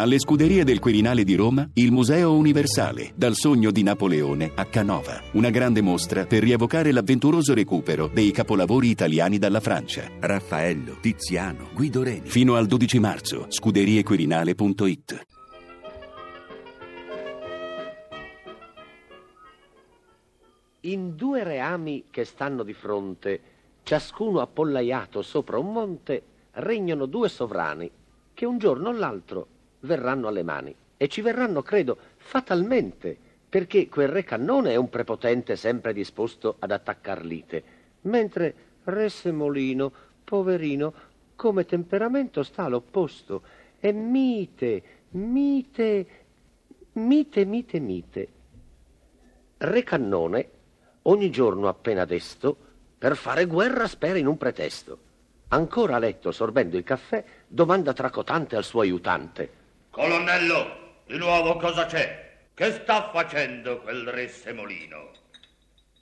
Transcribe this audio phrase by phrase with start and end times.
[0.00, 5.20] Alle scuderie del Quirinale di Roma, il Museo Universale, dal sogno di Napoleone a Canova.
[5.32, 10.08] Una grande mostra per rievocare l'avventuroso recupero dei capolavori italiani dalla Francia.
[10.20, 12.28] Raffaello, Tiziano, Guido Reni.
[12.28, 15.26] Fino al 12 marzo, scuderiequirinale.it.
[20.82, 23.40] In due reami che stanno di fronte,
[23.82, 26.22] ciascuno appollaiato sopra un monte,
[26.52, 27.90] regnano due sovrani
[28.32, 30.74] che un giorno o l'altro verranno alle mani.
[30.96, 33.16] E ci verranno, credo, fatalmente,
[33.48, 37.62] perché quel re cannone è un prepotente sempre disposto ad attaccar lite,
[38.02, 38.54] mentre
[38.84, 39.92] re Semolino,
[40.24, 40.92] poverino,
[41.36, 43.42] come temperamento sta all'opposto,
[43.78, 46.06] è mite, mite,
[46.92, 48.28] mite, mite, mite.
[49.58, 50.50] Re Cannone,
[51.02, 52.56] ogni giorno appena desto,
[52.98, 54.98] per fare guerra spera in un pretesto.
[55.48, 59.57] Ancora a letto, sorbendo il caffè, domanda tracotante al suo aiutante.
[59.98, 62.46] Colonnello, di nuovo cosa c'è?
[62.54, 65.10] Che sta facendo quel re Semolino?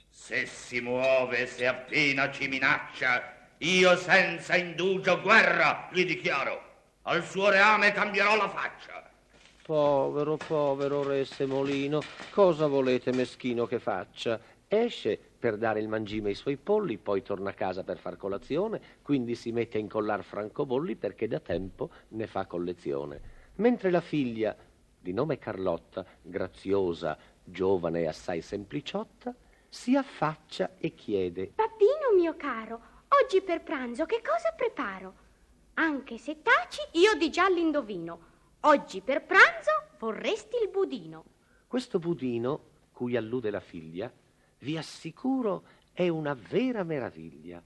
[0.07, 6.61] Se si muove, se appena ci minaccia, io senza indugio guerra gli dichiaro.
[7.01, 9.09] Al suo reame cambierò la faccia.
[9.63, 14.39] Povero, povero re Semolino, cosa volete meschino che faccia?
[14.67, 18.79] Esce per dare il mangime ai suoi polli, poi torna a casa per far colazione,
[19.01, 24.55] quindi si mette a incollar francobolli perché da tempo ne fa collezione mentre la figlia,
[24.99, 29.33] di nome Carlotta, graziosa, giovane e assai sempliciotta,
[29.69, 32.79] si affaccia e chiede Pappino mio caro,
[33.21, 35.25] oggi per pranzo che cosa preparo?
[35.75, 38.35] Anche se taci, io di già l'indovino.
[38.61, 41.23] Oggi per pranzo vorresti il budino.
[41.67, 44.11] Questo budino, cui allude la figlia,
[44.59, 45.63] vi assicuro
[45.93, 47.61] è una vera meraviglia.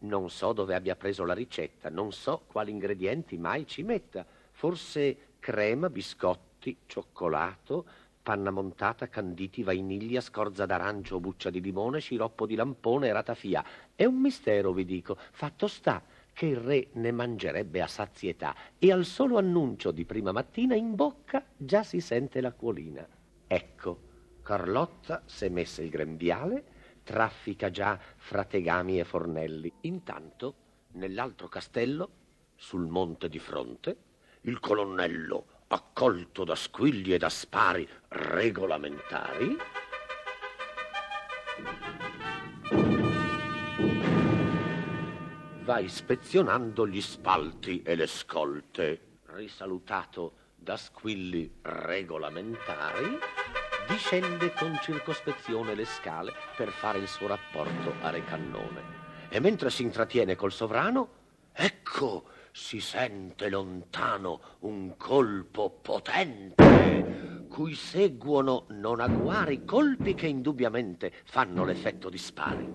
[0.00, 4.24] Non so dove abbia preso la ricetta, non so quali ingredienti mai ci metta.
[4.52, 7.86] Forse crema, biscotti, cioccolato,
[8.22, 13.64] panna montata, canditi, vainiglia, scorza d'arancio, buccia di limone, sciroppo di lampone e ratafia.
[13.94, 15.16] È un mistero, vi dico.
[15.30, 16.02] Fatto sta
[16.34, 20.94] che il re ne mangerebbe a sazietà e al solo annuncio di prima mattina in
[20.94, 23.08] bocca già si sente l'acquolina.
[23.46, 24.00] Ecco,
[24.42, 26.64] Carlotta s'è messa il grembiale,
[27.04, 29.72] traffica già fra tegami e fornelli.
[29.82, 30.54] Intanto,
[30.92, 32.10] nell'altro castello,
[32.54, 33.96] sul monte di fronte,
[34.42, 39.56] il colonnello, accolto da squilli e da spari regolamentari,
[45.62, 49.00] va ispezionando gli spalti e le scolte.
[49.26, 53.18] Risalutato da squilli regolamentari,
[53.86, 58.82] discende con circospezione le scale per fare il suo rapporto a Re Cannone.
[59.28, 61.08] E mentre si intrattiene col sovrano,
[61.88, 71.64] ecco si sente lontano un colpo potente, cui seguono non agguari colpi che indubbiamente fanno
[71.64, 72.70] l'effetto di spari.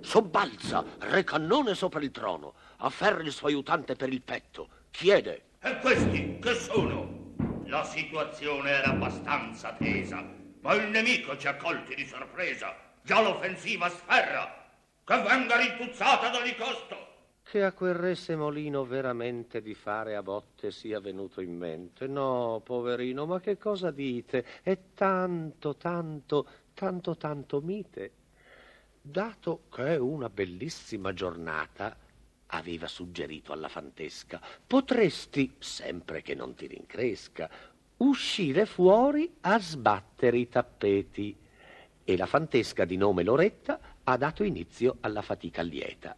[0.00, 5.42] Sobbalza, re cannone sopra il trono, afferra il suo aiutante per il petto, chiede.
[5.60, 7.32] E questi che sono?
[7.66, 10.26] La situazione era abbastanza tesa,
[10.60, 12.74] ma il nemico ci ha colti di sorpresa.
[13.02, 14.66] Già l'offensiva sferra,
[15.04, 17.12] che venga rintuzzata da di costo
[17.44, 22.06] che a quel re Semolino veramente di fare a botte sia venuto in mente.
[22.06, 24.44] No, poverino, ma che cosa dite?
[24.62, 28.12] È tanto, tanto, tanto, tanto mite.
[29.00, 31.96] Dato che è una bellissima giornata,
[32.46, 37.50] aveva suggerito alla fantesca, potresti, sempre che non ti rincresca,
[37.98, 41.36] uscire fuori a sbattere i tappeti.
[42.02, 46.16] E la fantesca di nome Loretta ha dato inizio alla fatica lieta.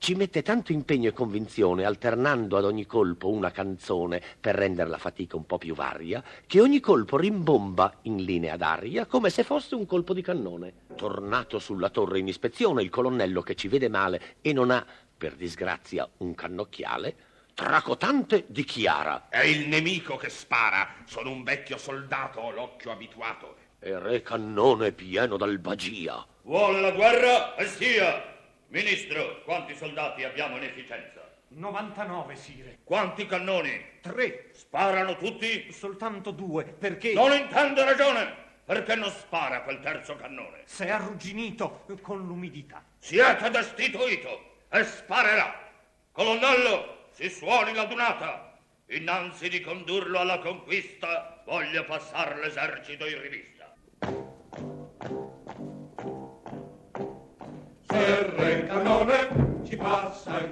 [0.00, 4.96] Ci mette tanto impegno e convinzione, alternando ad ogni colpo una canzone per rendere la
[4.96, 9.74] fatica un po' più varia, che ogni colpo rimbomba in linea d'aria come se fosse
[9.74, 10.72] un colpo di cannone.
[10.94, 14.86] Tornato sulla torre in ispezione, il colonnello che ci vede male e non ha,
[15.16, 17.16] per disgrazia, un cannocchiale,
[17.52, 20.94] tracotante dichiara: È il nemico che spara.
[21.06, 23.56] Sono un vecchio soldato, ho l'occhio abituato.
[23.80, 26.24] E re cannone pieno d'albagia.
[26.42, 28.37] Vuole la guerra e sia!
[28.70, 31.26] Ministro, quanti soldati abbiamo in efficienza?
[31.48, 32.78] 99, sire.
[32.84, 34.00] Quanti cannoni?
[34.02, 34.50] Tre.
[34.52, 35.72] Sparano tutti?
[35.72, 37.14] Soltanto due, perché...
[37.14, 38.46] Non intendo ragione!
[38.66, 40.64] Perché non spara quel terzo cannone?
[40.66, 42.84] Si è arrugginito con l'umidità.
[42.98, 45.70] Siete destituito e sparerà.
[46.12, 48.58] Colonnello, si suoni la dunata.
[48.88, 53.57] Innanzi di condurlo alla conquista, voglio passare l'esercito in rivista.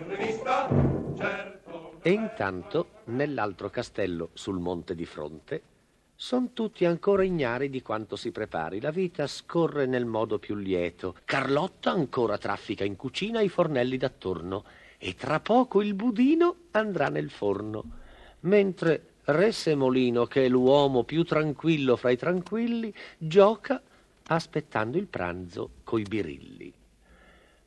[0.06, 0.68] Rivista,
[1.16, 5.62] certo E intanto, nell'altro castello sul monte di fronte,
[6.14, 8.80] son tutti ancora ignari di quanto si prepari.
[8.80, 11.16] La vita scorre nel modo più lieto.
[11.24, 14.64] Carlotta ancora traffica in cucina i fornelli d'attorno
[14.96, 17.84] e tra poco il budino andrà nel forno.
[18.40, 23.82] Mentre Re Semolino, che è l'uomo più tranquillo fra i tranquilli, gioca
[24.28, 26.72] aspettando il pranzo coi birilli.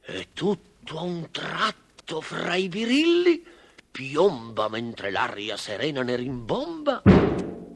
[0.01, 3.45] E tutto a un tratto fra i birilli
[3.91, 7.01] piomba mentre l'aria serena ne rimbomba,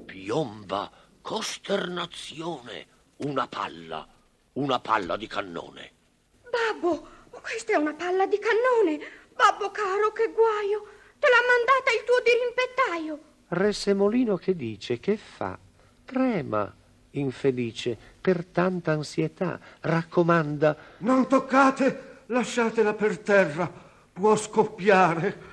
[0.06, 0.92] piomba
[1.22, 2.88] costernazione,
[3.18, 4.08] una palla,
[4.54, 5.92] una palla di cannone.
[6.50, 9.00] Babbo, questa è una palla di cannone.
[9.34, 10.88] Babbo caro, che guaio.
[11.18, 13.32] Te l'ha mandata il tuo dirimpettaio.
[13.50, 15.58] Re Semolino che dice, che fa?
[16.06, 16.74] Trema,
[17.12, 20.76] infelice, per tanta ansietà, raccomanda.
[21.00, 23.72] Non toccate, lasciatela per terra,
[24.12, 25.52] può scoppiare.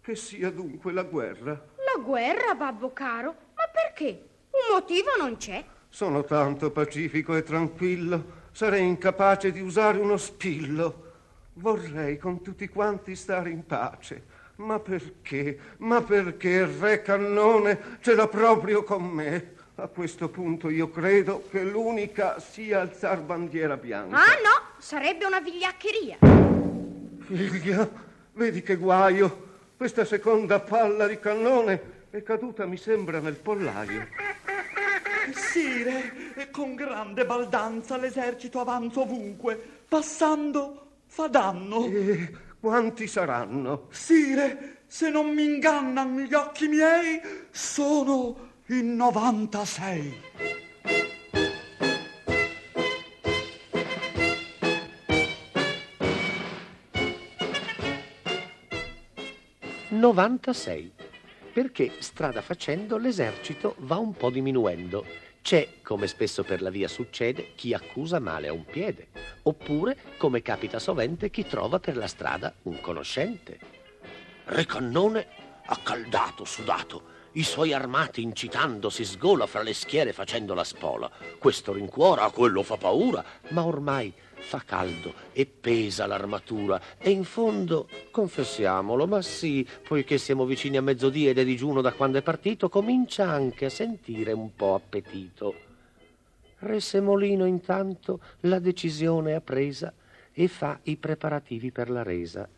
[0.00, 1.50] Che sia dunque la guerra.
[1.52, 3.34] La guerra, babbo caro?
[3.56, 4.28] Ma perché?
[4.50, 5.64] Un motivo non c'è.
[5.88, 11.02] Sono tanto pacifico e tranquillo, sarei incapace di usare uno spillo.
[11.54, 14.42] Vorrei con tutti quanti stare in pace.
[14.56, 15.58] Ma perché?
[15.78, 19.53] Ma perché il re cannone ce l'ha proprio con me?
[19.76, 24.16] A questo punto io credo che l'unica sia alzar bandiera bianca.
[24.16, 26.18] Ah no, sarebbe una vigliaccheria.
[27.18, 27.90] Figlia,
[28.34, 29.48] vedi che guaio.
[29.76, 34.06] Questa seconda palla di cannone è caduta, mi sembra, nel pollaio.
[35.32, 41.84] Sire, e con grande baldanza l'esercito avanza ovunque, passando fa danno.
[41.86, 43.88] E quanti saranno?
[43.90, 50.14] Sire, se non mi ingannano gli occhi miei, sono in 96.
[59.90, 60.92] 96.
[61.52, 65.04] Perché strada facendo l'esercito va un po' diminuendo.
[65.42, 69.08] C'è, come spesso per la via succede, chi accusa male a un piede,
[69.42, 73.58] oppure, come capita sovente, chi trova per la strada un conoscente.
[74.46, 75.26] Re Cannone,
[75.66, 81.10] accaldato, sudato, i suoi armati incitando si sgola fra le schiere facendo la spola.
[81.38, 87.88] Questo rincuora, quello fa paura, ma ormai fa caldo e pesa l'armatura e in fondo,
[88.10, 92.68] confessiamolo, ma sì, poiché siamo vicini a mezzodì ed è digiuno da quando è partito,
[92.68, 95.54] comincia anche a sentire un po' appetito.
[96.58, 99.92] Re Semolino intanto la decisione ha presa
[100.32, 102.48] e fa i preparativi per la resa.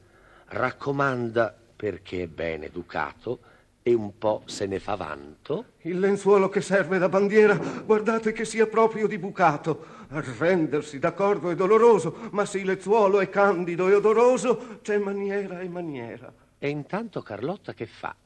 [0.48, 3.40] Raccomanda, perché è ben educato,
[3.86, 5.74] e un po' se ne fa vanto.
[5.82, 10.04] Il lenzuolo che serve da bandiera, guardate che sia proprio di bucato.
[10.08, 15.68] Arrendersi d'accordo è doloroso, ma se il lenzuolo è candido e odoroso, c'è maniera e
[15.68, 16.34] maniera.
[16.58, 18.16] E intanto Carlotta che fa?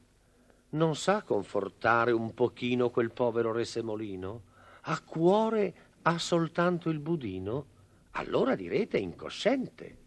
[0.69, 4.41] Non sa confortare un pochino quel povero re Semolino?
[4.85, 7.65] A cuore ha soltanto il budino?
[8.13, 9.97] Allora direte incosciente.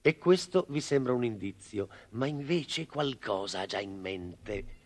[0.00, 4.82] E questo vi sembra un indizio, ma invece qualcosa ha già in mente.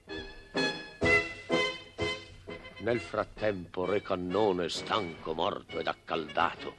[2.80, 6.76] Nel frattempo Re Cannone, stanco, morto ed accaldato,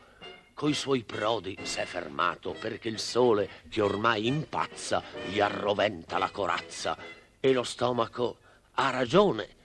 [0.54, 6.98] coi suoi prodi s'è fermato perché il sole, che ormai impazza, gli arroventa la corazza
[7.40, 8.38] e lo stomaco
[8.76, 9.56] ha ragione,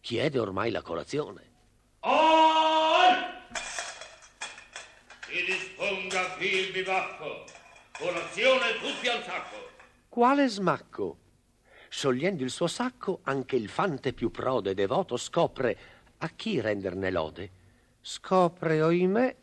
[0.00, 1.52] chiede ormai la colazione.
[2.00, 3.14] Oi!
[5.28, 7.44] Si disponga qui il bivacco,
[7.96, 9.70] colazione tutti al sacco.
[10.08, 11.18] Quale smacco?
[11.96, 15.78] Sciogliendo il suo sacco, anche il fante più prode e devoto scopre
[16.18, 17.50] a chi renderne lode.
[18.00, 19.36] Scopre, oimè,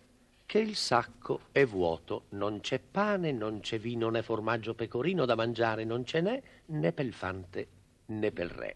[0.45, 5.35] che il sacco è vuoto, non c'è pane, non c'è vino né formaggio pecorino da
[5.35, 7.67] mangiare, non ce n'è né pel fante
[8.07, 8.75] né pel re.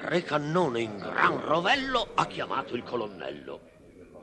[0.00, 3.60] Re Cannone in gran rovello ha chiamato il colonnello.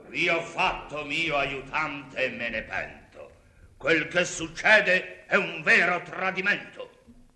[0.08, 3.32] Vi ho fatto mio aiutante e me ne pento.
[3.78, 6.83] Quel che succede è un vero tradimento.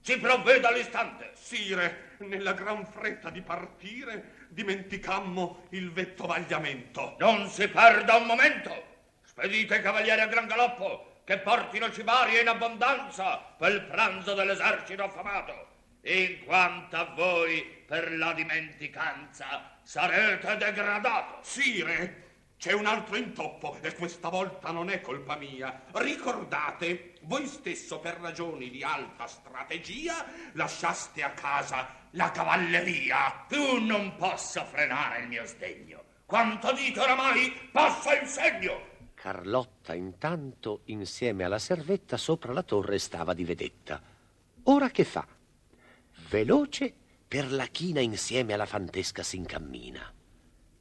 [0.08, 1.32] Si provveda all'istante.
[1.34, 7.18] Sire, nella gran fretta di partire, dimenticammo il vettovagliamento.
[7.20, 8.86] Non si perda un momento.
[9.26, 15.68] Spedite cavalieri a gran galoppo che portino cibarie in abbondanza pel pranzo dell'esercito affamato.
[16.04, 21.40] In quanto a voi per la dimenticanza sarete degradato.
[21.42, 22.27] Sire,
[22.58, 25.84] c'è un altro intoppo e questa volta non è colpa mia.
[25.92, 33.46] Ricordate, voi stesso per ragioni di alta strategia lasciaste a casa la cavalleria.
[33.48, 36.04] Tu non posso frenare il mio sdegno.
[36.26, 38.96] Quanto dite oramai, passa il segno.
[39.14, 44.02] Carlotta intanto insieme alla servetta sopra la torre stava di vedetta.
[44.64, 45.28] Ora che fa?
[46.30, 46.92] Veloce
[47.28, 50.12] per la china insieme alla fantesca s'incammina.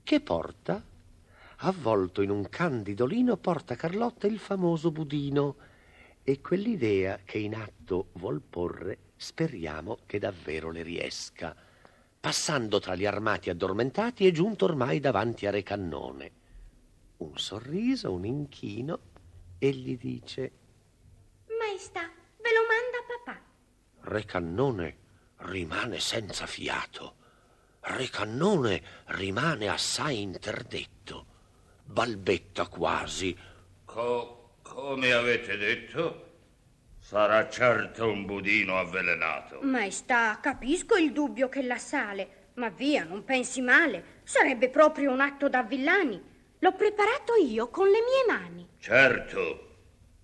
[0.02, 0.82] Che porta?
[1.60, 5.56] Avvolto in un candido lino porta Carlotta il famoso budino
[6.22, 11.56] e quell'idea che in atto vuol porre speriamo che davvero le riesca.
[12.20, 16.30] Passando tra gli armati addormentati è giunto ormai davanti a Re Cannone.
[17.18, 18.98] Un sorriso, un inchino
[19.58, 20.52] e gli dice
[21.58, 23.40] Maestà, ve lo manda papà.
[24.10, 24.96] Re Cannone
[25.36, 27.14] rimane senza fiato.
[27.80, 31.25] Re Cannone rimane assai interdetto.
[31.86, 33.36] Balbetta quasi.
[33.84, 36.24] Co- come avete detto?
[36.98, 39.60] Sarà certo un budino avvelenato.
[39.62, 44.20] Maestà, capisco il dubbio che la sale, ma via, non pensi male.
[44.24, 46.20] Sarebbe proprio un atto da villani.
[46.58, 48.68] L'ho preparato io con le mie mani.
[48.80, 49.76] Certo,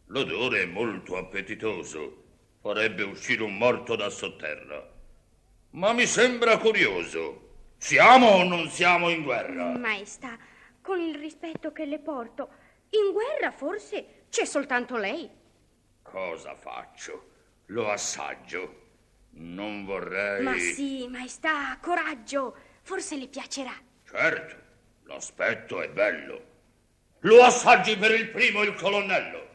[0.07, 2.25] l'odore è molto appetitoso.
[2.61, 4.91] Farebbe uscire un morto da sotterra.
[5.71, 7.51] Ma mi sembra curioso.
[7.79, 9.77] Siamo o non siamo in guerra?
[9.79, 10.37] Maestà,
[10.83, 12.49] con il rispetto che le porto,
[12.91, 15.31] in guerra forse c'è soltanto lei.
[16.03, 17.31] Cosa faccio?
[17.67, 18.81] Lo assaggio.
[19.35, 20.43] Non vorrei...
[20.43, 22.55] Ma sì, maestà, coraggio.
[22.83, 23.73] Forse le piacerà.
[24.05, 24.57] Certo,
[25.05, 26.51] l'aspetto è bello.
[27.21, 29.51] Lo assaggi per il primo il colonnello.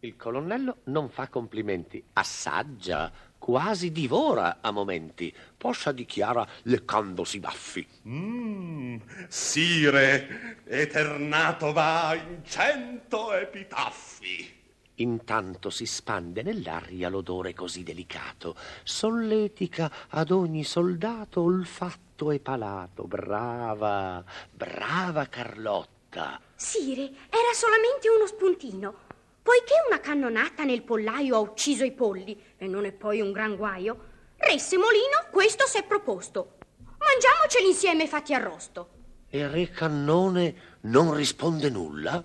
[0.00, 3.12] Il colonnello non fa complimenti, assaggia,
[3.50, 5.34] quasi divora a momenti.
[5.56, 7.84] Poscia dichiara leccandosi i baffi.
[8.06, 14.58] Mm, sire, eternato va in cento epitaffi.
[14.96, 18.54] Intanto si spande nell'aria l'odore così delicato,
[18.84, 23.08] solletica ad ogni soldato olfatto e palato.
[23.08, 26.40] Brava, brava Carlotta.
[26.54, 29.08] Sire, era solamente uno spuntino.
[29.42, 33.56] Poiché una cannonata nel pollaio ha ucciso i polli, e non è poi un gran
[33.56, 36.56] guaio, Re Semolino questo si è proposto.
[36.78, 38.90] Mangiamoceli insieme fatti arrosto.
[39.28, 42.22] E Re Cannone non risponde nulla?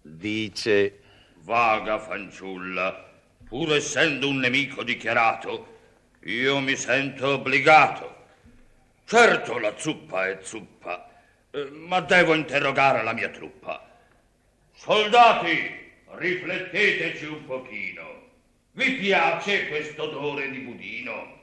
[0.00, 1.00] Dice...
[1.46, 3.08] Vaga fanciulla,
[3.48, 5.74] pur essendo un nemico dichiarato,
[6.24, 8.14] io mi sento obbligato.
[9.04, 11.08] Certo la zuppa è zuppa,
[11.52, 13.88] eh, ma devo interrogare la mia truppa.
[14.74, 18.02] Soldati, rifletteteci un pochino.
[18.72, 21.34] Vi piace questo odore di budino?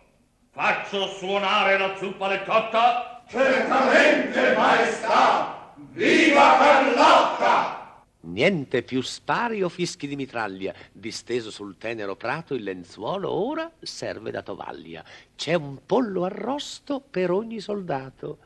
[0.52, 3.24] Faccio suonare la zuppa del cotta?
[3.28, 5.74] Certamente, maestà!
[5.76, 8.04] Viva Carlotta!
[8.26, 10.74] Niente più spari o fischi di mitraglia.
[10.92, 15.04] Disteso sul tenero prato il lenzuolo ora serve da tovaglia.
[15.36, 18.38] C'è un pollo arrosto per ogni soldato.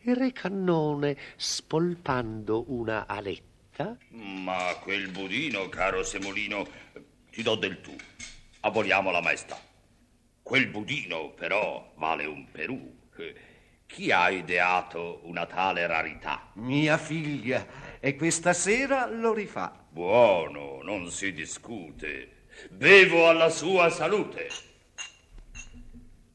[0.00, 3.49] Il re cannone, spolpando una aletta.
[4.08, 6.66] Ma quel budino, caro Semolino,
[7.30, 7.94] ti do del tu.
[8.60, 9.58] Aboliamo la maestà.
[10.42, 12.98] Quel budino, però, vale un Perù.
[13.86, 16.50] Chi ha ideato una tale rarità?
[16.54, 19.84] Mia figlia, e questa sera lo rifà.
[19.88, 22.46] Buono, non si discute.
[22.70, 24.48] Bevo alla sua salute.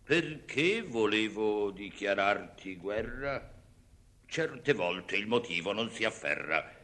[0.03, 3.53] Perché volevo dichiararti guerra?
[4.27, 6.74] Certe volte il motivo non si afferra.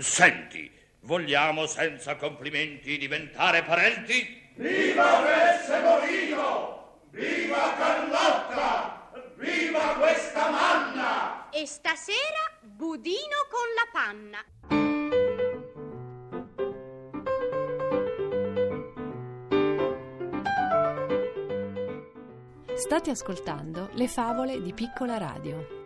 [0.00, 4.50] Senti, vogliamo senza complimenti diventare parenti?
[4.54, 7.00] Viva Re Semolino!
[7.10, 9.10] Viva Carlotta!
[9.34, 11.50] Viva questa manna!
[11.50, 14.44] E stasera budino con la panna.
[22.74, 25.79] State ascoltando le favole di Piccola Radio.